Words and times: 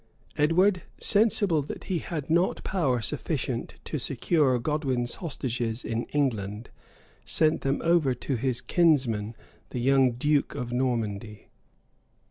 Edward, 0.35 0.81
sensible 0.99 1.61
that 1.61 1.83
he 1.83 1.99
had 1.99 2.27
not 2.27 2.63
power 2.63 3.01
sufficient 3.01 3.75
to 3.83 3.99
secure 3.99 4.57
Godwin's 4.57 5.17
hostages 5.21 5.83
in 5.85 6.05
England, 6.05 6.71
sent 7.23 7.61
them 7.61 7.83
over 7.83 8.15
to 8.15 8.35
his 8.35 8.61
kinsman, 8.61 9.35
the 9.69 9.77
young 9.79 10.13
duke 10.13 10.55
of 10.55 10.71
Normandy. 10.71 11.49